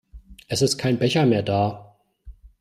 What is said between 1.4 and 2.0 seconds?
da.